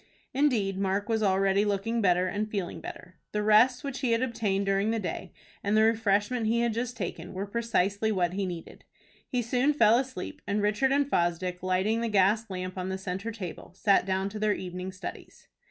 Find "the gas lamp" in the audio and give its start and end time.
12.01-12.79